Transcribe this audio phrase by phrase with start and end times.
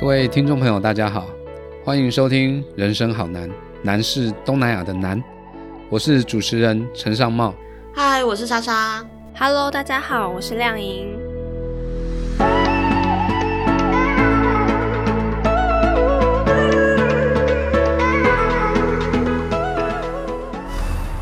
[0.00, 1.26] 各位听众朋友，大家好，
[1.84, 3.48] 欢迎收听《人生好难》，
[3.82, 5.20] 难是东南亚的难。
[5.90, 7.52] 我是主持人陈尚茂。
[7.92, 9.04] 嗨，我是莎莎。
[9.36, 11.17] Hello，大家好，我是亮莹。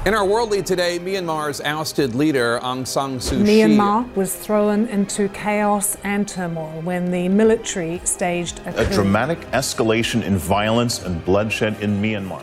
[0.06, 3.68] In our world lead today, Myanmar's ousted leader Aung San Suu Kyi.
[3.68, 8.96] Myanmar was thrown into chaos and turmoil when the military staged a, a coup.
[8.96, 12.42] dramatic escalation in violence and bloodshed in Myanmar.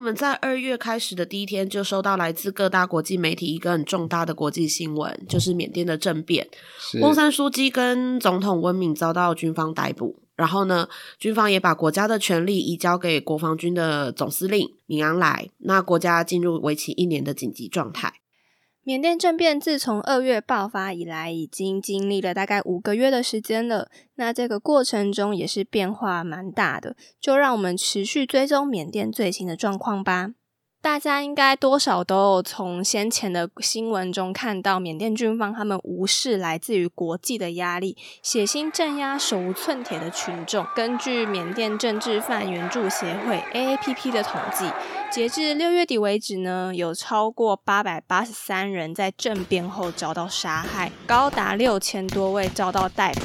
[0.00, 6.46] 我们在二月开始的第一天就收到来自各大国际媒体一个很重大的国际新闻，就是缅甸的政变，
[6.78, 10.20] 是翁山书记跟总统温敏遭到军方逮捕。
[10.39, 18.13] 然后呢，军方也把国家的权力移交给国防军的总司令敏昂莱，那国家进入为期一年的紧急状态。
[18.81, 23.89] 缅甸政变自从二月爆发以来，已经经历了大概五个月的时间了。
[24.15, 30.31] 那这个过程中也是变化蛮大的，就让我们持续追踪缅甸最新的状况吧。
[30.81, 40.65] 大家应该多少都有从先前的新闻中看到，缅甸军方他们无视来自于国际的压力，血腥镇压手无寸铁的群众。
[40.73, 44.71] 根据缅甸政治犯援助协会 AAPP 的统计，
[45.11, 53.21] 截至六月底为止呢，有超过八百八十三人在政变后遭到杀害，高达六千多位遭到逮捕。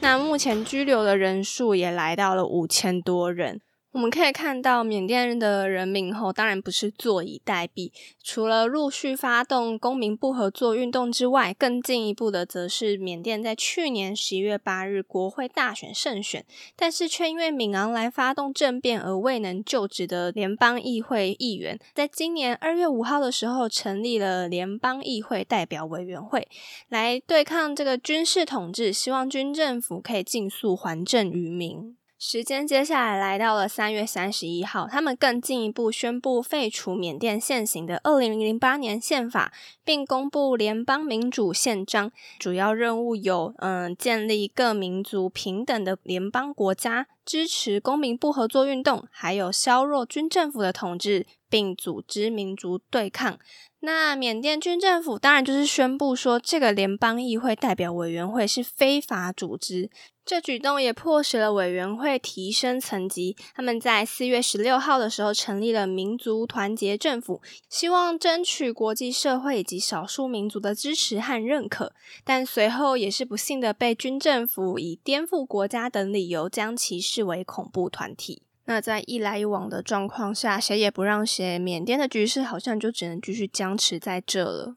[0.00, 3.60] 那目前拘留的人数也来到了五千多人。
[3.96, 7.90] 我们可以看到，缅甸的人民后当然不是坐以待毙，
[8.22, 16.44] 除了陆续发动公民不合作运动之外，更进一步的则是缅甸在去年十一月八日国会大选胜选，
[16.76, 26.46] 但是却因为敏昂莱发动政变而未能就职的联邦议会议员，在今年二月五号的时候成立了联邦议会代表委员会，
[26.90, 31.96] 来对抗这个军事统治，希望军政府可以尽速还政于民。
[32.18, 39.52] 时间接下来来到了三月三十一号，他们更进一步宣布废除缅甸现行的二零零八年宪法，
[39.84, 42.10] 并公布联邦民主宪章。
[42.38, 53.38] 主要任务有：嗯，建立各民族平等的联邦国家，支持公民不合作运动，还有削弱军政府的统治，并组织民族对抗。
[53.80, 59.90] 那缅甸军政府当然就是宣布说，这个联邦议会代表委员会是非法组织。
[60.24, 63.36] 这举动也迫使了委员会提升层级。
[63.54, 71.92] 他们在四月十六号的时候成立了民族团结政府，希望争取国际社会以及少数民族的支持和认可。
[72.24, 78.42] 但随后也是不幸的被军政府以颠覆国家等理由将其视为恐怖团体。
[78.68, 84.74] 那在一来一往的状况下，谁也不让谁，缅甸的局势好像就只能继续僵持在这了。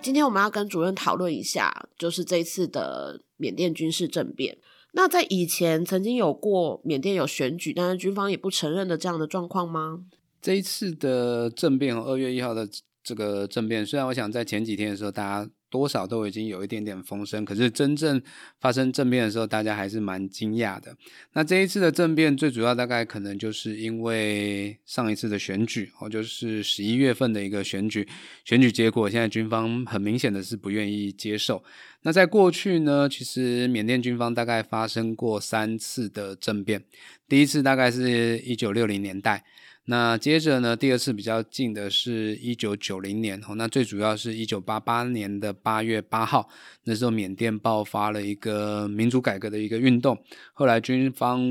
[0.00, 4.56] 今天我们要跟主任讨论一下，就是这次的缅甸军事政变。
[4.92, 10.00] 那在以前曾经有过缅甸有选举，但是军方也不承认的这样的状况吗？
[10.40, 12.66] 这一次的政变，二月一号的
[13.04, 15.50] 这个政变，虽然我想在前几天的时候，大家。
[15.70, 18.20] 多少都已经有一点点风声，可是真正
[18.60, 20.94] 发生政变的时候，大家还是蛮惊讶的。
[21.32, 28.06] 那这一次的政变，最主要大概可能就是因为上一次的选举，哦，就是十一月份的一个选举，
[28.44, 31.62] 选举结果现在军方很明显的是不愿意接受。
[32.02, 36.82] 那在过去呢，其实缅甸军方大概发生过三次的政变，
[37.28, 39.44] 第一次大概是一九六零年代。
[39.90, 46.48] 那接着呢，第二次比较近的是一九九零年哦，那最主要是一九八八年的八月八号，
[46.84, 50.16] 那时候缅甸爆发了一个民主改革的一个运动，
[50.52, 51.42] 后来军方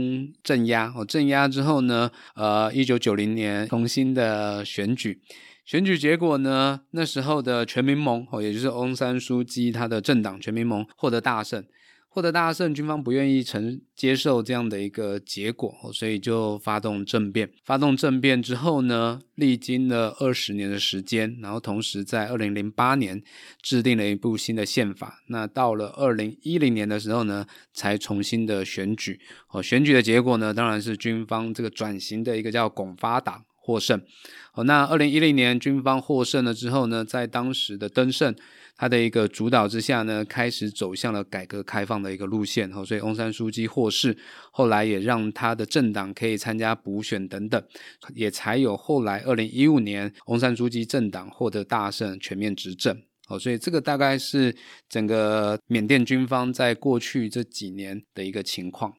[0.41, 5.19] 镇压哦，镇压之后呢，呃，一九九零年重新的选举，
[5.65, 11.61] 选举结果呢，那时候的全民盟哦，也就是翁山书记他的政党全民盟获得大胜。
[12.11, 17.51] 获得大胜，军方不愿意承接受这样的一个结果，所以就发动政变。
[17.63, 23.21] 发动政变之后呢，历经了二十年的时间，然后同时在二零零八年
[23.61, 25.21] 制定了一部新的宪法。
[25.27, 29.19] 那到了二零一零年的时候呢，才重新的选举。
[29.51, 34.01] 哦，选举的结果呢，当然是军方这个转型的一个叫拱发党获胜。
[34.55, 38.35] 哦，那二零一零年军方获胜了之后呢，在当时的登盛。
[38.79, 44.17] 他的一个主导之下呢，开始走向了改革开放的一个路线，哈，所以翁山书记获释，
[44.51, 47.61] 后来也让他的政党可以参加补选等等，
[48.15, 52.97] 也才有后来二零一五年翁山书记政党获得大胜，全面执政，
[53.27, 54.55] 哦，所以这个大概是
[54.87, 58.93] 整个缅甸军方在过去这几年的一个情况。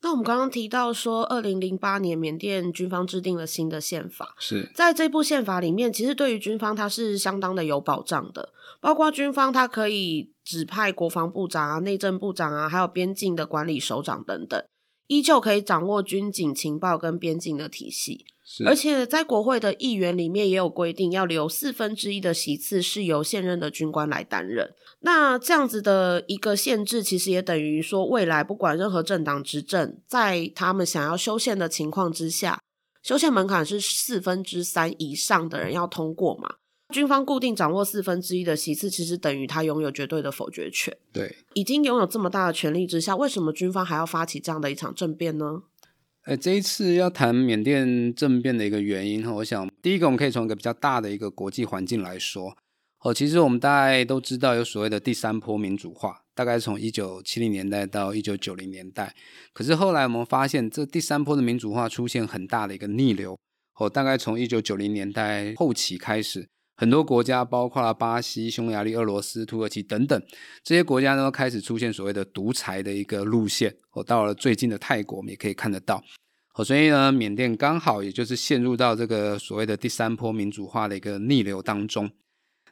[0.00, 14.64] 那我们刚刚提到说，二零零八年缅甸军方制定了新的宪法，是在这部宪法里面，其实对于军方它是相当的有保障的，包括军方它可以指派国防部长啊、内政部长啊，还有边境的管理首长等等，
[15.08, 18.24] 依旧可以掌握军警情报跟边境的体系。
[18.50, 24.72] 是，而且在国会的议员里面也有规定，要留四分之一的席次是由现任的军官来担任。
[25.00, 32.58] 那这样子的一个限制，其实也等于说，未来不管任何政党执政，在他们想要修宪的情况之下，
[33.02, 36.54] 修宪门槛是四分之三以上的人要通过嘛？
[36.94, 40.96] 军方固定掌握四分之一的席次，其实等于他拥有绝对的否决权。
[41.12, 45.64] 对，已经拥有这么大的权力之下，为什么军方还要发起这样的一场政变呢？
[46.28, 52.54] 呃，这一次要谈缅甸政变的一个原因哈，我想第一个我们可以从一个比较大的一个国际环境来说
[53.00, 59.14] 哦，其实我们大概都知道有所谓的第三波民主化，大概从一九七零年代到一九九零年代，
[59.54, 63.34] 可是后来我们发现这第三波的民主化出现很大的一个逆流
[63.76, 66.46] 哦，大概从一九九零年代后期开始。
[66.80, 70.22] 很多国家，包括了巴西、匈牙利、俄罗斯、土耳其等等
[70.62, 73.74] 这些国家呢，开始出现所谓的独裁的一个路线。
[73.90, 76.00] 我，到了最近的泰国，我们也可以看得到。
[76.54, 82.08] 哦，所以呢，缅甸刚好也就是陷入到这个所谓的第三波民主化的一个逆流当中。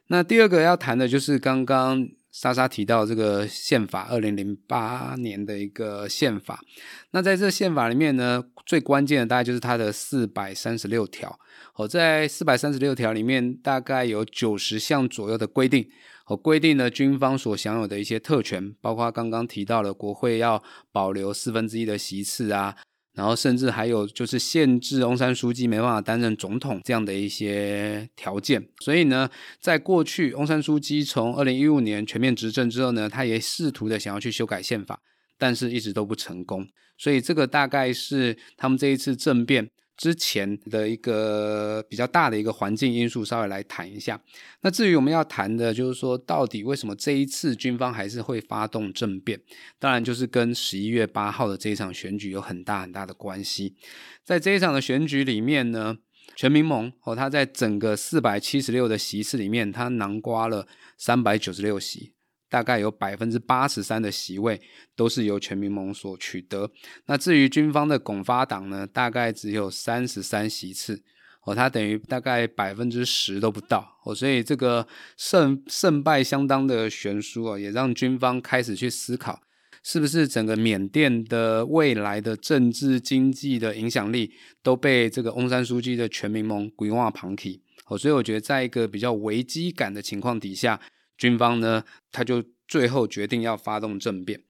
[0.07, 2.07] 那第二个要谈的就是刚刚
[2.39, 6.61] 莎莎提到这个宪法，二零零八年的一个宪法。
[7.09, 11.39] 那在这宪法里面呢，最关键的大概就是它的四百三十六条。
[11.73, 15.89] 哦，在四百三十六条里面，大概有九十项左右的规定，
[16.27, 20.61] 哦，规定了军方所享有的一些特权，包括刚刚提到了国会要
[20.91, 22.75] 保留四分之一的席次啊，
[23.17, 28.63] 然后甚至还有就是限制翁山书记没办法担任总统这样的一些条件。
[28.79, 29.27] 所以呢，
[29.59, 35.01] 在过去翁山书记从二零一五年全面执政之后呢，他也试图的想要去修改宪法，
[35.35, 36.67] 但是一直都不成功。
[36.95, 39.71] 所以这个大概是他们这一次政变。
[39.97, 44.21] 之前的一个比较大的一个环境因素，稍微来谈一下。
[44.61, 49.41] 那至于我们要谈的，就是说到底为什么这一次军方还是会发动政变？
[49.79, 53.75] 当然就是跟十一月八号的这一场选举有很大很大的关系。
[54.23, 55.97] 在这一场的选举里面呢，
[56.35, 60.67] 全民盟哦，他在整个四百七十六的席次里面，他囊括了
[60.97, 62.13] 三百九十六席。
[62.49, 64.61] 大概有百分之八十三的席位
[64.95, 66.71] 都是由全民盟所取得。
[67.05, 71.03] 那至于军方的拱发党呢，大概只有三十三席次
[71.43, 79.41] 哦，它等于大概百分之十都不到哦，所以这个胜胜败相当的悬殊啊，也让军方开始去思考，
[79.83, 84.31] 是不是整个缅甸的未来的政治经济的影响力
[84.63, 90.79] 都被这个翁山书记的全民盟规划旁体哦，所以我觉得在一个比较危机感的情况底下。
[91.17, 94.41] 军方呢，他就最后决定要发动政变。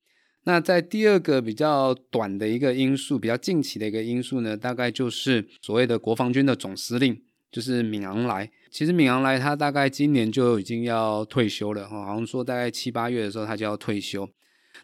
[0.44, 7.22] 那在第二个比较短的一个因素，比较近期的一个因素呢，大概就是所谓的国防军的总司令，
[7.52, 8.50] 就是敏昂莱。
[8.72, 14.30] 其实敏昂莱他大概今年就已经要退休了，好像说大概七八月的时候他就要退休。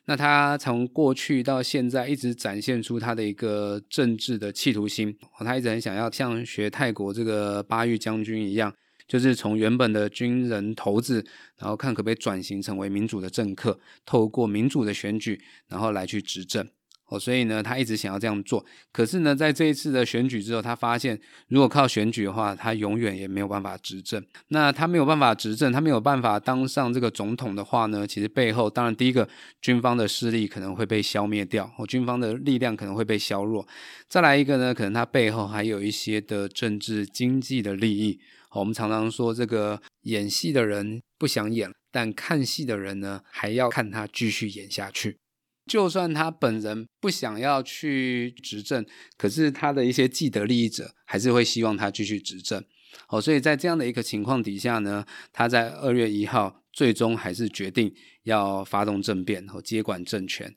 [0.06, 8.74] 那他从过去到现在一直展现出他的一个政治的企图心，他一直很想要像学泰国这个巴育将军一样。
[9.13, 11.24] 就是从原本的军人头子，
[11.60, 16.68] 然后看可不可以转型成为民主的政客，透过民主的选举，然后来去执政。
[17.10, 18.65] 哦，所以呢，他一直想要这样做。
[18.91, 24.25] 可是呢，在这一次的选举之后，他发现如果靠选举的话，他永远也没有办法执政。
[24.48, 29.29] 那他没有办法执政，他没有办法当上这个总统的话呢，其实背后当然第一个
[29.62, 33.67] 军方的势力可能会被消灭掉，哦，军方的力量可能会被削弱。
[34.08, 38.20] 再来一个呢，可能他背后还有一些的政治经济的利益。
[38.53, 45.17] 我们常常说，这个演戏的人不想演，但看戏的人呢，还要看他继续演下去。
[45.65, 48.86] 就算他本人不想要去执政，
[49.17, 52.63] 可是他的一些既得利益者还是会希望他继续执政。
[53.07, 60.55] 哦，所以在这样的一个情况底下呢，他在二月一号最终还是决定要发动政变和接管政权。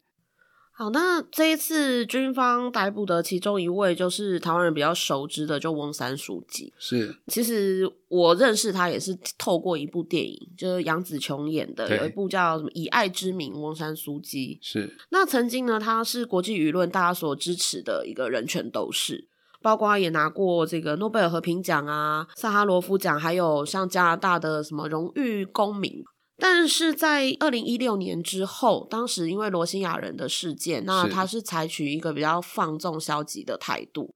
[0.79, 6.71] 好，那这一次军方逮捕的其中一位就是台湾人比较熟知的，就翁山书记。
[6.79, 14.59] 是，其实我认识他也是透过一部电影，就是杨紫琼演的，有一部叫什么《以爱之名》，翁山书记。
[14.61, 19.29] 是，那曾经呢，他是国际舆论大家所支持的一个人权斗士，
[19.63, 26.05] 包括也拿过这个诺贝尔和平奖啊、萨哈罗夫奖，还有像加拿大的什么荣誉公民。
[26.39, 34.15] 但是在二零一六年之后，当时因为罗兴亚人的事件，那他是采取一个比较放纵、消极的态度，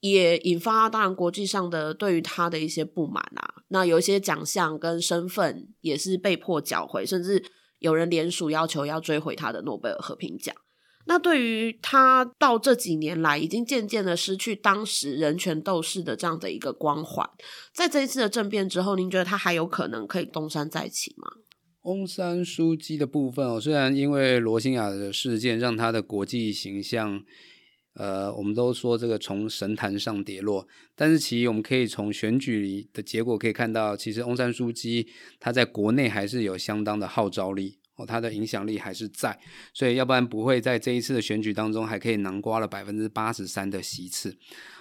[0.00, 3.62] 也引发当然国际上的对于他的一些不满啊。
[3.68, 7.44] 那有一些奖项跟身份也是被迫缴回，甚至
[7.80, 10.54] 有人联署要求要追回他的诺贝尔和平奖。
[11.08, 17.28] 那对于他到这几年来，已经渐渐的失去当时人权斗士的这样的一个光环，
[17.72, 21.28] 在这一次的政变之后，您觉得他还有可能可以东山再起吗？
[21.86, 27.22] 翁山书记的部分哦，虽然因为罗兴亚的事件让他的国际形象，
[27.94, 30.66] 呃，我们都说这个从神坛上跌落，
[30.96, 35.06] 但是其实我们可以从选举里的结果可以看到，其实翁山书记
[35.38, 37.78] 他在国内还是有相当的号召力。
[37.94, 39.38] 哦，他的影响力还是在，
[39.72, 44.36] 所以要不然不会在这一次的选举当中还可以囊括了百分之八十三的席次。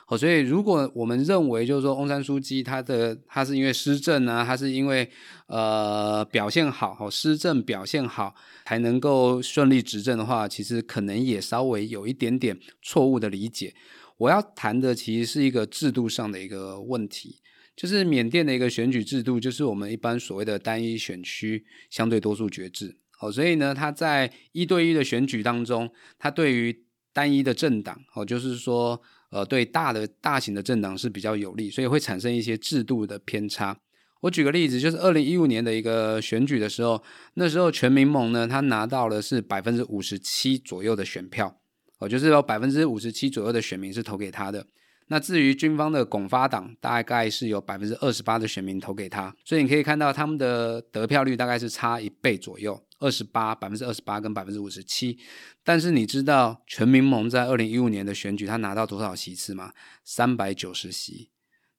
[0.07, 5.09] 哦，所以如果我们认为就是说翁山书记他的他是因为施政呢，他是因为
[5.47, 8.35] 呃表现好，哦施政表现好
[8.65, 13.73] 才能够顺利执政的话，其实可能也稍微有一点点错误的理解。
[14.17, 17.41] 我要谈的其实是一个制度上的一个问题。
[17.75, 22.97] 就是缅甸的一个选举制度，就是我们一般所谓的单一选区相对多数决制。
[23.19, 33.77] 哦，所以呢，他在一对一的选举当中，他对于单一的政党，哦，就是说，呃，对大的大型的政党是比较有利，所以会产生一些制度的偏差。
[34.21, 37.03] 我举个例子，就是二零一五年的一个选举的时候，
[37.35, 41.59] 那时候全民盟呢，他拿到了是百分之五十七左右的选票，
[41.99, 44.65] 哦，就是有百分之五十七左右的选民是投给他的。
[45.07, 55.19] 那至于军方的拱发党，大概是有百分之二十八的选民投给他，所以你可以看到他们的得票率大概是差一倍左右，二十八百分之二十八跟百分之五十七。
[55.63, 59.71] 但是你知道全民盟在二零一五年的选举他拿到多少席次吗？
[60.03, 61.29] 三百九十席。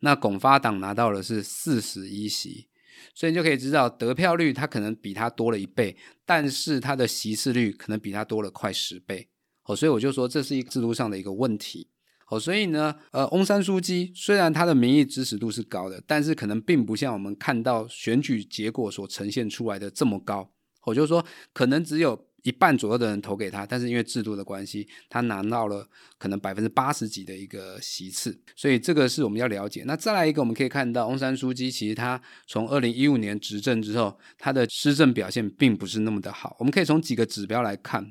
[0.00, 2.68] 那拱发党拿到的是四十一席，
[3.14, 9.28] 所以你就可以知道得票率他可能比他多了一倍，但是他的席次率可能比他多了快十倍。
[9.64, 11.88] 哦，所以我就说这是一个制度上的一个问题。
[12.28, 20.52] 哦，所以呢，呃，翁山书记虽然他的民意支持度是高的，但是可能并不像我们看到选举结果所呈现出来的这么高。
[20.86, 28.40] 我就说，可能只有一半左右的人投给他，但是因为制度的关系，他拿到了可能百分之八十几的一个席次。
[28.54, 29.82] 所以这个是我们要了解。
[29.84, 36.56] 那再来一个，我们可以看到翁山书记其实他从二零一五年执政之后，他的施政表现并不是那么的好。
[36.60, 38.08] 我们可以从几个指标来看。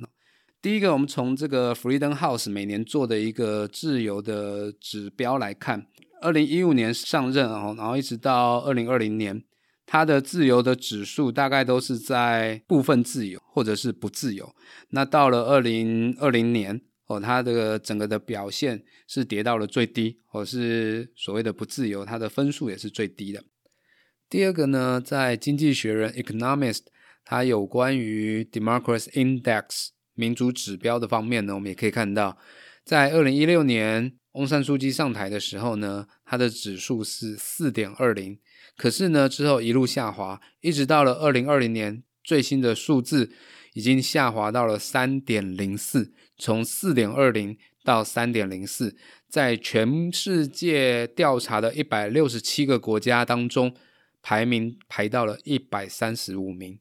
[0.62, 5.86] 第一个，我们从这个 Freedom House 每年做的一个自由的指标来看，
[6.22, 9.44] 二零一五年上任哦，然后一直到二零二零年，
[9.86, 14.54] 它的自由的指数大概都是在部分自由或者是不自由。
[14.90, 23.44] 那到了二零二零年哦，它的整个的表现是跌到了最低，或是所谓的不自由，它的分数也是最低的。
[24.30, 26.82] 第二个呢，在经济学人 Economist
[27.24, 29.90] 它有关于 Democracy Index。
[30.18, 32.38] 民主指标的方面呢，我们也可以看到，
[32.86, 38.38] 在二零一六年翁山书记上台的时候呢，它的指数是四点二零，
[38.76, 43.32] 可是呢之后一路下滑，一直到了二零二零年最新的数字
[43.74, 48.98] 已经下滑到了三点零四，从四点二零到三点零四，
[49.30, 53.74] 在全世界调查的一百六十七个国家当中，
[54.22, 56.78] 排名排到了一百三十五名，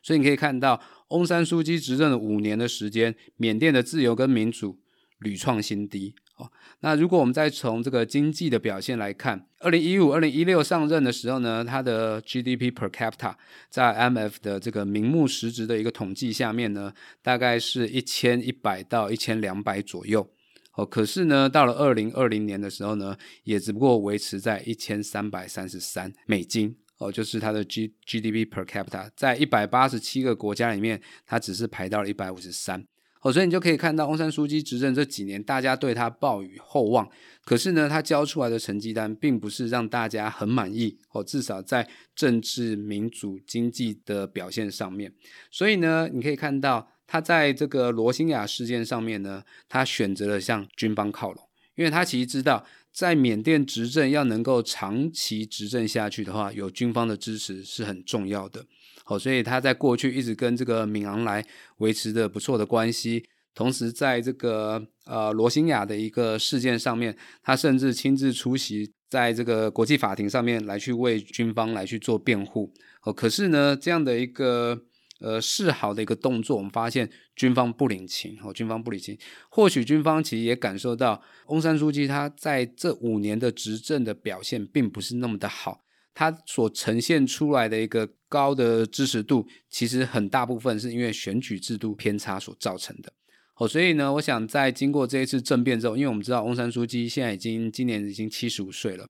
[0.00, 0.80] 所以你可以看到。
[1.08, 4.80] 翁山书记执政了五年的时间，缅甸的自由跟民主
[5.18, 6.14] 屡创新低。
[6.36, 6.50] 哦，
[6.80, 13.34] 那如果我们再从这个经济的表现来看，二零一五、二零一六上任的时候呢，它的 GDP per capita
[13.70, 20.28] 在 MF 的这个名目实值的一个统计下面呢，大概是一千一百到一千两百左右。
[20.74, 26.76] 哦，可是呢，到了二零二零年的时候呢，也只不过维持在一千三百三十三美金。
[26.98, 32.84] 哦，就是它的 G GDP per capita 在一百八十七个国家里面，它只是排到了一百五十三。
[33.24, 37.08] 哦，所以你就可以看到翁山书记执政这几年，大家对他抱以厚望。
[37.42, 40.98] 可是呢，他交出来的成绩单并不是让大家很满意。
[41.10, 45.10] 哦，至少在政治、民主、经济的表现上面。
[45.50, 52.64] 所以呢，你可以看到他在这个罗兴亚事件上面呢，他选择了向军方靠拢，因为他其实知道。
[52.94, 58.64] 在缅甸执政要能够长期执政下去的话，有军方的支持是很重要的。
[59.04, 61.46] 好，所以他在过去一直跟这个敏昂莱
[61.76, 63.24] 维持着不错的关系。
[63.54, 72.72] 同时，在这个呃罗兴亚的一个事件上面，他甚至亲自出席在这个国际法庭上面来去为军方来去做辩护。
[73.04, 74.82] 哦，可是呢，这样的一个。
[75.20, 79.16] 呃，示好的一个动作，我们发现军方不领情，哦，军方不领情。
[79.48, 85.84] 或许军方其实也感受到翁山书记他在这五年的执政的表现并不是那么的好，
[86.14, 93.12] 它所呈现出来的一个高的支持度，其实很大部分是因为选举制度偏差所造成的。
[93.56, 99.06] 哦，所以呢，我想在经过这一次政变之后，因为我们知道翁山书记现在已经今年已经七十五岁了。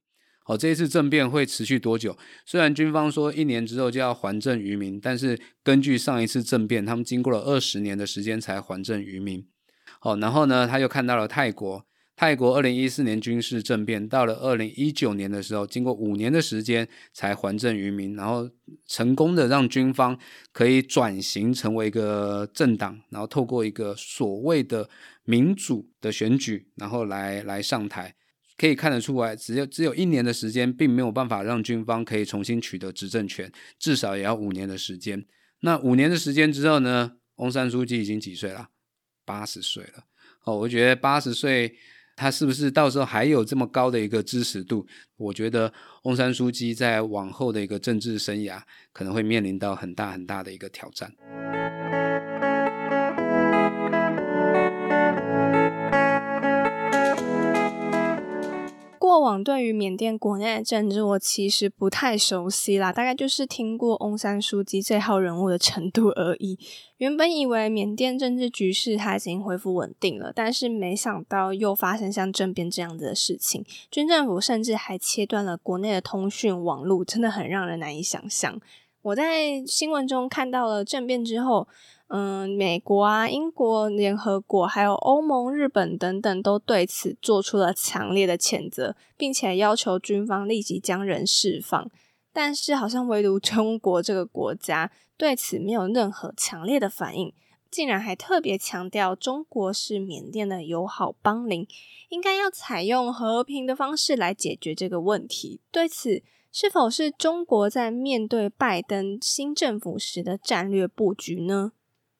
[0.46, 2.16] 哦，这一次政变会持续多久？
[2.44, 9.46] 虽然军方说一年之后就要还政于民，但是根据上一次政变，他们经过了二十年的时间才还政于民。
[10.02, 11.86] 哦，然后呢，他又看到了泰国。
[12.16, 18.48] 泰国二零一四年军事政变，到了二零一九年的时候，经过五年的时间才还政于民，然后
[18.86, 20.16] 成功的让军方
[20.52, 24.88] 可以转型成为一个政党，然后透过一个所谓的
[25.24, 28.14] 民主的选举，然后来来上台。
[28.56, 35.26] 可以看得出来，只有只有一年的时间，并没有办法让军方可以重新取得执政权，至少也要五年的时间。
[35.62, 37.16] 那五年的时间之后呢？
[37.36, 38.68] 翁山书记已经几岁了？
[39.24, 40.04] 八十岁了。
[40.44, 41.76] 哦，我觉得八十岁。
[42.16, 44.86] 他是不是到时候还有这么高的一个支持度？
[45.16, 48.60] 我觉得翁山书记在往后的一个政治生涯
[48.92, 51.12] 可能会面临到很大很大的一个挑战。
[59.24, 66.58] 往对于缅甸国内的政治，我其实不太熟悉啦，大概就是听过翁山书记这号人物的程度而已。
[66.98, 78.60] 原本以为缅甸政治局势它已经恢复稳定了，但是没想到又发生像政变这样子的事情，军政府甚至还切断了国内的通讯网络，真的很让人难以想象。
[79.02, 81.66] 我在新闻中看到了政变之后。
[82.16, 91.90] 嗯，美国啊、英国、联合国，还有欧盟、日本等等，都对此做出了强烈的谴责，并且要求军方立即将人释放。
[92.32, 97.32] 但是，好像唯独中国这个国家对此没有任何强烈的反应，
[97.68, 101.66] 竟然还特别强调中国是缅甸的友好邦邻，
[102.10, 105.60] 应该要采用和平的方式来解决这个问题。
[105.72, 111.72] 对此，是否是中国在面对拜登新政府时的战略布局呢？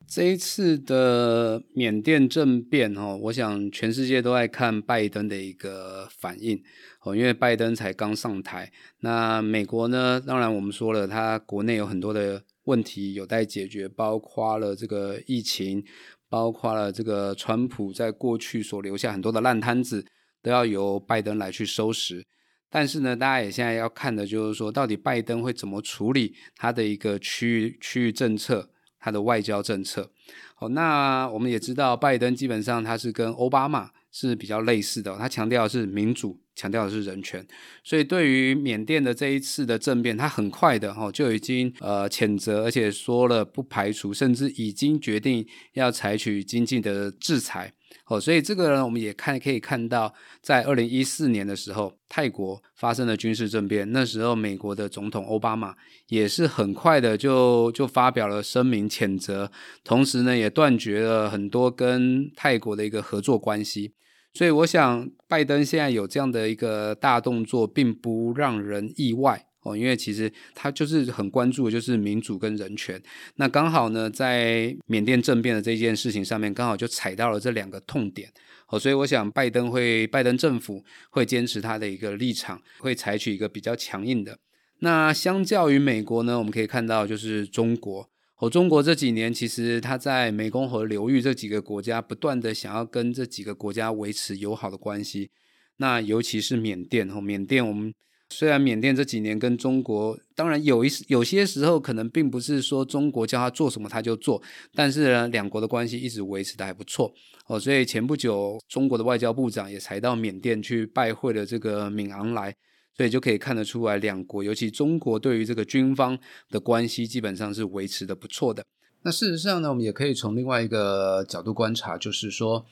[0.06, 6.62] 这一次的缅甸政变，哦，我想全世界都在看拜登的一个反应，
[7.02, 8.70] 哦，因为拜登才刚上台。
[9.00, 10.20] 那美国呢？
[10.20, 15.84] 当然我们说了，他国内有很多的问题有待解决，包括了这个疫情，
[16.28, 20.04] 包括了这个川普在过去所留下很多的烂摊子，
[20.42, 22.24] 都要由拜登来去收拾。
[22.70, 28.70] 但是呢，大家也现在要看的就是说，到底拜登会怎么处理他的一个区域区域政策。
[29.04, 30.10] 他的外交政策，
[30.54, 37.46] 好，那我们也知道，拜登基本上他是跟奥巴马是比较类似的，他强调的是民主，强调的是人权，
[37.82, 47.74] 所以对于缅甸的这一次的政变，他很快的哈就已经呃谴责，而且说了不排除，甚至已经决定要采取经济的制裁。
[48.06, 55.74] 哦，所以这个呢，我们也看可以看到，在二零一四年的时候，泰国发生了军事政变，那时候美国的总统奥巴马
[56.08, 59.50] 也是很快的就就发表了声明谴责，
[59.82, 63.94] 同时呢，也断绝了很多跟泰国的一个合作关系。
[64.34, 69.46] 所以我想，拜登现在有这样的一个大动作，并不让人意外。
[69.64, 73.02] 哦，因为其实他就是很关注就是民主跟人权。
[73.36, 78.30] 那刚好呢，在缅甸政变的这件事情上面，刚好就踩到了这两个痛点。
[78.68, 84.38] 哦，所以我想拜登会，拜登政府会坚持他的一个立场，会采取一个比较强硬的。
[84.80, 88.06] 那相较于美国呢，我们可以看到就是中国。
[88.36, 95.30] 哦，中国这几年其实他在湄公河流域这几个国家不断的想要跟这几个国家维持友好的关系。
[95.78, 97.94] 那尤其是缅甸，哦，缅甸我们。
[98.30, 104.42] 虽然缅甸这几年跟中国，当然有一有些时候可能并不是说中国叫他做什么他就做，
[104.74, 107.12] 但是呢，两国的关系一直维持的还不错
[107.46, 107.60] 哦。
[107.60, 112.52] 所以前不久，中国的外交部长也才到缅甸去拜会了这个敏昂莱，
[112.96, 116.18] 所以就可以看得出来，两国尤其中国对于这个军方
[116.50, 118.64] 的关系基本上是维持的不错的。
[119.02, 122.64] 那事实上呢，我们也可以从另外一个角度观察，就是说，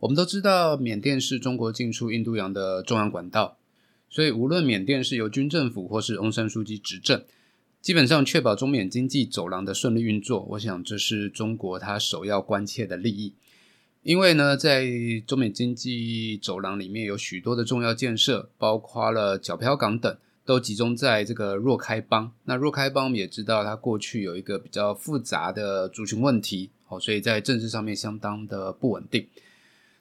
[0.00, 3.56] 我们都知道缅甸是中国进出印度洋的重要管道。
[4.14, 7.24] 所以，无论缅甸是由军政府或是翁山书记执政，
[7.80, 13.32] 基本上确保中缅经济走廊的顺利运作，我想这是中国它首要关切的利益。
[14.02, 14.86] 因为呢，在
[15.26, 22.30] 中缅经济走廊里面有许多的重要建设，包括了皎漂港等，都集中在这个若开邦。
[22.44, 29.26] 那若开邦我们也知道，它过去有一个比较复杂的族群问题，哦，所以在政治上面相当的不稳定。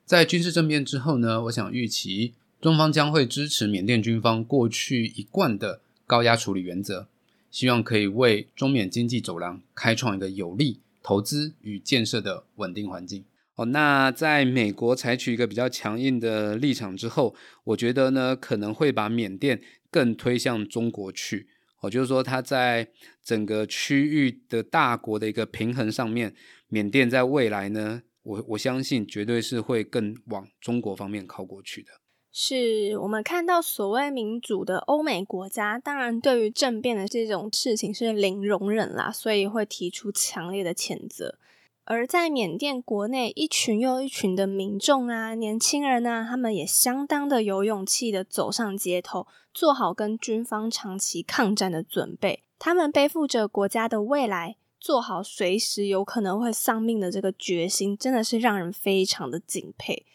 [0.03, 2.33] 在军事政变之后呢，我想预期。
[2.61, 7.07] 中方将会支持缅甸军方过去一贯的高压处理原则，
[7.49, 13.25] 希望可以为中缅经济走廊开创一个有利投资与建设的稳定环境。
[13.55, 21.47] 哦，那在美国采取一个比较强硬的立场之后，我觉得呢可能会把缅甸更推向中国去。
[21.79, 22.87] 哦，就是说它在
[23.23, 26.35] 整个区域的大国的一个平衡上面，
[26.67, 31.89] 缅甸在未来呢，我我相信绝对是会更往中国方面靠过去的。
[32.33, 41.37] 是我们看到所谓民主的欧美国家，当然对于政变的这种事情是零容忍啦，所以会提出强烈的谴责。
[41.83, 52.43] 而在缅甸国内，一群又一群的民众啊，年轻人啊，他们也相当的有勇气的走上街头，做好跟军方长期抗战的准备。
[52.57, 60.05] 他们背负着国家的未来，做好随时有可能会丧命的这个决心，真的是让人非常的敬佩。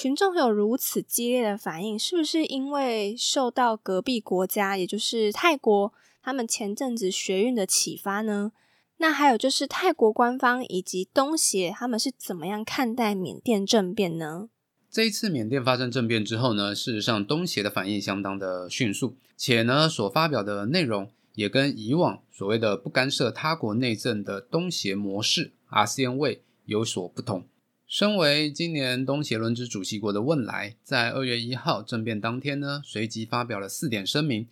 [0.00, 8.52] 群众有如此激烈的反应，是不是因为受到隔壁国家，也就是泰国，他们前阵子学运的启发呢？
[8.98, 14.50] 那还有就是泰国官方以及东协，他们是怎么样看待缅甸政变呢？
[14.88, 27.42] 这一次缅甸发生政变之后呢，事实上东协的反应相当的迅速，且呢所发表的内容也跟以往所谓的不干涉他国内政的东协模式 （ASEAN Way） 有所不同。
[27.88, 34.46] 身为今年东协轮值主席国的汶莱，在二月一号政变当天呢，随即发表了四点声明，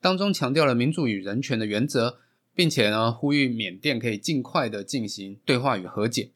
[0.00, 2.18] 当中强调了民主与人权的原则。
[2.54, 6.30] 并且呢，呼吁缅甸可以尽快的进行对话与和解。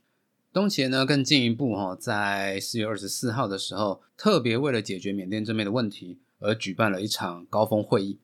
[0.53, 8.19] 东协呢更进一步哈，在四月二十四号的时候，特别为了解决缅甸这边的问题而举办了一场高峰会议。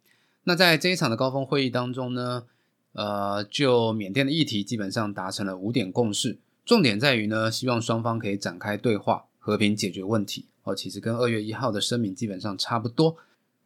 [0.45, 2.45] 那在这一场的高峰会议当中呢，
[2.93, 10.45] 呃，就缅甸的议题基本上达成了五点共识，重点在于呢，希望双方可以展开对话，和平解决问题。
[10.65, 13.17] 哦，其实跟二月一号的声明基本上差不多。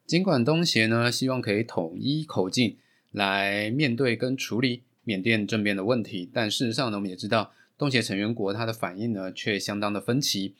[0.06, 2.76] 尽管东协呢希望可以统一口径。
[3.12, 10.54] 来面对跟处理缅甸政变的问题，但事实上呢，我们也知道东协成员国它的反应呢却相当的分歧。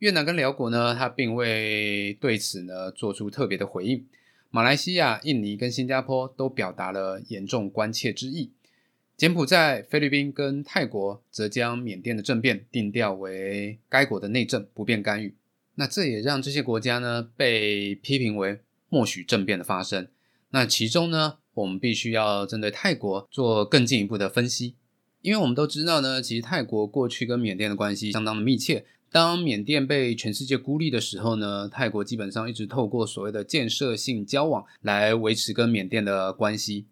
[0.00, 4.04] 越南跟辽国呢，它并未对此呢做出特别的回应。
[4.50, 8.50] 马来西亚、印尼跟新加坡都表达了严重关切之意。
[9.20, 15.34] 柬埔寨、菲律宾跟泰国则将缅甸的政变定调为该国的内政，不便干预。
[15.74, 20.08] 那这也让这些国家呢被批评为默许政变的发生。
[20.52, 21.34] 那其中呢？
[21.52, 24.76] 我们必须要针对泰国做更进一步的分析，
[25.20, 28.86] 因为我们都知道呢，其实泰国过去跟缅甸的关系相当的密切。
[29.12, 36.86] 当缅甸被全世界孤立的时候呢，泰国基本上一直透过所谓的建设性交往来维持跟缅甸的关系。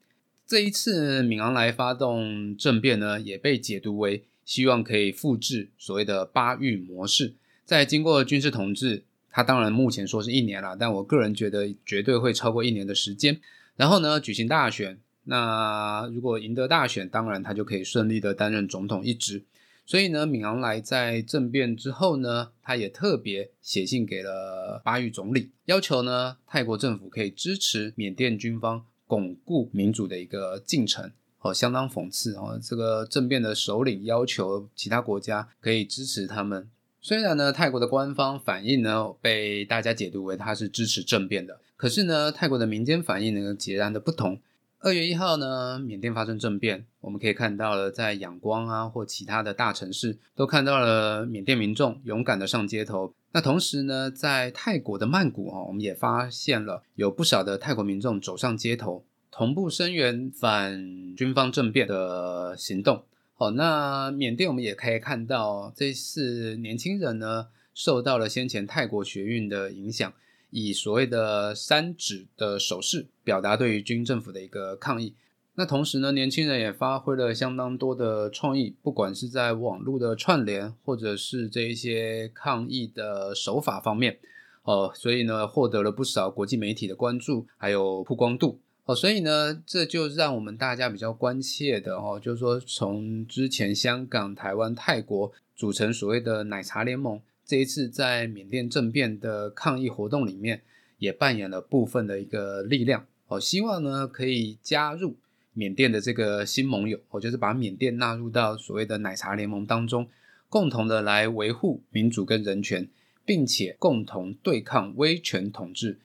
[0.49, 7.35] 这一次敏昂莱发动政变呢，也被解读为希望可以复制所谓的巴育模式，
[7.67, 13.39] 在经过军事统治，他当然目前说是一年了，但我个人觉得绝对会超过一年的时间。
[13.77, 14.99] 然后呢，举行大选。
[15.25, 19.45] 那如果赢得大选，当然他就可以顺利的担任总统一职。
[19.85, 31.11] 所以呢，敏昂莱在政变之后呢，他也特别写信给了巴育总理，要求呢泰国政府可以支持缅甸军方巩固民主的一个进程。
[31.41, 36.69] 哦，相当讽刺哦，这个政变的首领要求其他国家可以支持他们。
[37.01, 41.61] 虽然呢，泰国的官方反应呢被大家解读为他是支持政变的。
[41.77, 44.41] 可是呢，泰国的民间反应呢截然的不同。
[44.81, 53.13] 二月一号呢，缅甸发生政变，我们可以看到了，在仰光啊或其他的大城市，都看到了缅甸民众勇敢的上街头。
[53.33, 63.03] 那同时呢，在泰国的曼谷啊，我们也发现了有不少的泰国民众走上街头，同步声援反军方政变的行动。
[63.35, 70.13] 好，那缅甸我们也可以看到，这次年轻人呢，受到了先前泰国学运的影响。
[70.51, 75.15] 以所谓的三指的手势表达对于军政府的一个抗议。
[75.55, 84.19] 那同时呢，年轻人也发挥了相当多的创意，不管是在网络的串联，或者是这一些抗议的手法方面，
[84.63, 88.61] 哦，所以呢，获得了不少国际媒体的关注，还有曝光度。
[88.85, 97.21] 哦，所以呢，这就让我们大家比较关切的哦，就是说从之前香港、台湾、泰国组成所谓的奶茶联盟。
[97.49, 100.61] 这一次在缅甸政变的抗议活动里面，
[100.99, 103.07] 也扮演了部分的一个力量。
[103.27, 105.17] 我，希望呢可以加入
[105.55, 110.07] 缅甸的这个新盟友，我，就是把缅甸纳入到所谓的奶茶联盟当中，
[110.51, 112.87] 共同的来维护民主跟人权，
[113.25, 116.01] 并且共同对抗威权统治。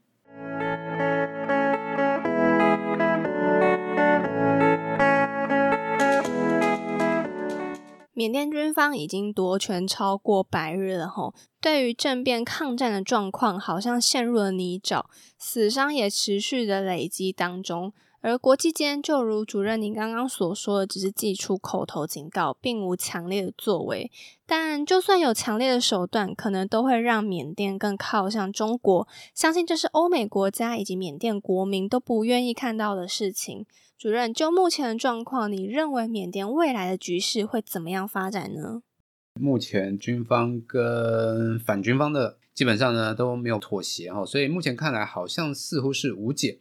[8.23, 15.03] 缅甸军方已经夺权超过百日了，吼，对于政变抗战的状况，好像陷入了泥沼，
[15.37, 17.91] 死伤也持续的累积当中。
[18.21, 24.09] 而国际间，就如主任您刚刚所说的，只是寄出口头警告，并无强烈的作为。
[24.45, 29.05] 但就算有强烈的手段，可能都会让缅甸更靠向中国。
[29.35, 33.65] 相信这是欧美国家以及缅甸国民都不愿意看到的事情。
[34.03, 38.83] 主任，就目前的状况，你认为缅甸未来的局势会怎么样发展呢？
[39.39, 46.59] 目前军方跟反军方的基本上呢都没有妥协哈，所以目前看来好像似乎是无解。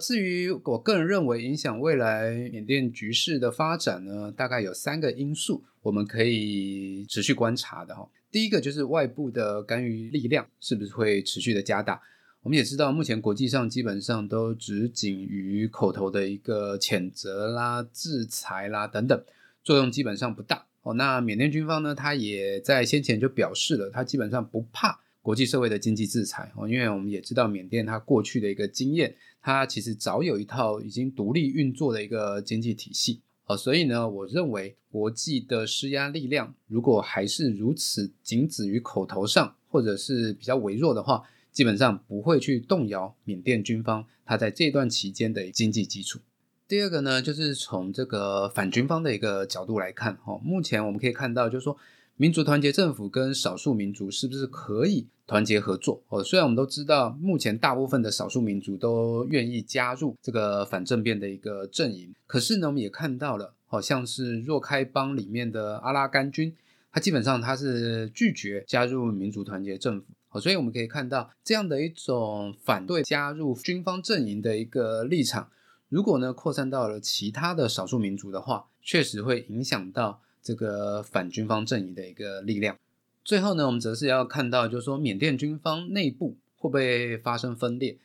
[0.00, 8.08] 至于我个人认为影响未来缅甸局势的发展呢，大概有三个因素，我们可以持续观察的哈。
[8.28, 12.02] 第一个就是外部的干预力量是不是会持续的加大？
[12.42, 19.24] 我们也知道，目前国际上基本上都只仅于口头的一个谴责啦、制裁啦等等，
[19.62, 20.94] 作用基本上不大哦。
[20.94, 29.14] 那缅甸军方呢，他也在先前就表示了，他基本上不怕国际社会的经济制裁哦，因为我们也知道缅甸它过去的一个经验。
[29.40, 46.18] 它其实早有一套已经独立运作的一个经济体系，哦，所以呢，我认为国际的施压力量如果还是如此仅止于口头上，或者是比较微弱的话，基本上不会去动摇缅甸军方它在这段期间的经济基础。
[46.66, 51.76] 第二个呢，就是从这个反军方的一个角度来看，哦，目前我们可以看到，就是说。
[52.18, 56.02] 民族团结政府跟少数民族是不是可以团结合作？
[56.08, 66.54] 哦，虽然我们都知道，目前大部分的少数民族都愿意加入这个反政变的一个阵营，可是呢，我们也看到了，好像是若开邦里面的阿拉干军，
[66.92, 70.06] 他基本上他是拒绝加入民族团结政府。
[70.32, 75.50] 哦，所以我们可以看到这样的一种反对加入军方阵营的一个立场，
[75.88, 80.20] 如果呢扩散到了其他的少数民族的话，确实会影响到。
[80.44, 82.76] 这个反军方阵营的一个力量。
[83.24, 87.96] 最后呢，我们则是要看到，就是说缅甸军方内部会不会发生分裂？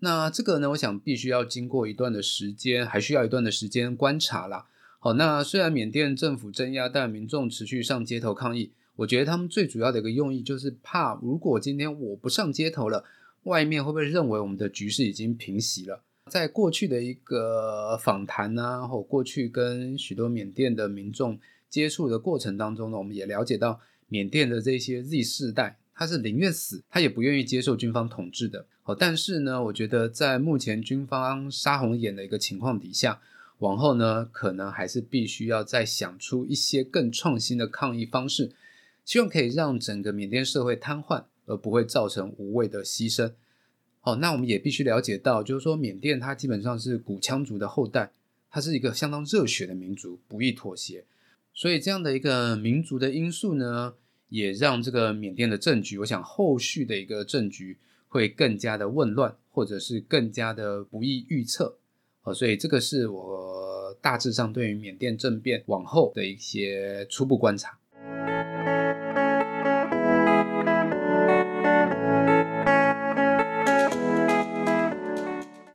[0.00, 4.66] 那这个呢，我想必须要经过一段的时间，还需要一段的时间观察啦。
[4.98, 8.72] 好，那虽然缅甸政府镇压，但民众持续上街头抗议。
[8.96, 13.04] 我觉得他们最主要的一个用意，就是怕如果今天我不上街头了，
[13.44, 16.02] 外面会不会认为我们的局势已经平息了？
[16.30, 21.38] 在过去的一个访谈啊，或过去跟许多缅甸的民众。
[21.68, 28.64] 接触的过程当中呢，我们也了解到缅甸的这些 Z 世代，他是宁愿死，他也不愿意接受军方统治的。
[28.84, 33.20] 哦，但是呢，我觉得在目前军方杀红眼的一个情况底下，
[33.58, 38.52] 往后呢，可能还是必须要再想出一些更创新的抗议方式，
[39.04, 43.32] 希望可以让整个缅甸社会瘫痪，而不会造成无谓的牺牲。
[44.02, 48.12] 哦，那我们也必须了解到，就是说缅甸它基本上是古羌族的后代，
[48.50, 51.04] 它是一个相当热血的民族，不易妥协。
[51.54, 53.94] 所以这样的一个民族的因素呢，
[54.28, 61.76] 也让这个缅甸的政局，我想后续的一个政局会更加的混乱，或者是更加的不易预测。
[62.24, 67.78] 哦，所以这个是我大致上对于缅甸政变往后的一些初步观察。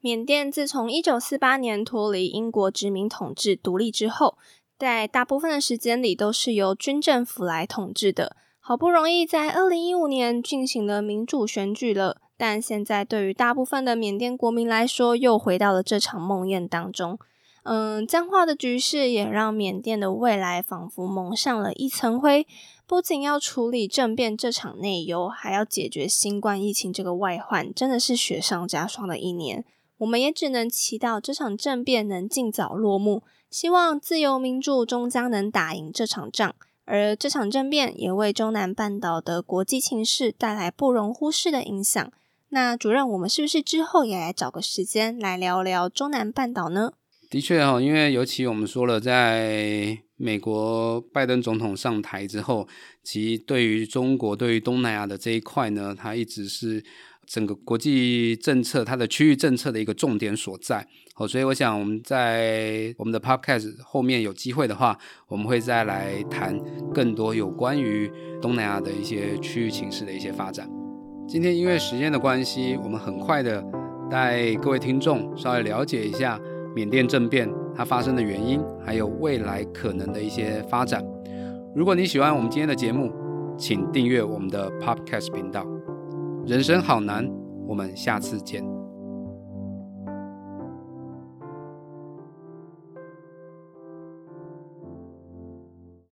[0.10, 4.39] 缅甸自从一九四八年脱离英国殖民统治独立之后。
[4.76, 8.36] 在大部分的时间里都是由军政府来统治的。
[8.60, 17.19] 好不容易在二零一五年进行了民主选举了，但现在对于大部分的缅甸国民来说，又回到了这场梦魇当中。
[17.63, 22.48] 嗯，僵化的局势也让缅甸的未来仿佛蒙上了一层灰。
[22.88, 29.63] 不仅要处理政变这场内忧，还要解决新冠疫情这个外患，真的是雪上加霜的一年。
[30.00, 33.24] 我们也只能祈祷这场政变能尽早落幕。
[33.50, 36.54] 希望自由民主终将能打赢这场仗，
[36.86, 42.12] 而这场政变也为中南半岛的国际情势带来不容忽视的影响。
[42.50, 46.94] 那主任，我们是不是之后也来找个时间来聊聊中南半岛呢？
[47.30, 52.68] 的确哈，因为尤其我们说了，在美国拜登总统上台之后，
[53.04, 56.84] 其对于中国、对于东南亚的这一块呢，它一直是
[57.30, 60.84] 整个国际政策、它的区域政策的一个重点所在。
[61.15, 66.60] 哦，所以我想我们在我们的 podcast 后面有机会的话，我们会再来谈
[66.92, 68.12] 更多有关于
[68.42, 70.68] 东南亚的一些区域情势的一些发展。
[71.28, 73.63] 今天因为时间的关系，我们很快的
[74.10, 76.39] 带各位听众稍微了解一下
[76.76, 81.06] 缅甸政变它发生的原因，还有未来可能的一些发展。
[81.76, 83.13] 如果你喜欢我们今天的节目，
[83.56, 85.63] 请订阅我们的 podcast 频道。
[86.50, 87.30] 人生好难，
[87.68, 88.79] 我们下次见。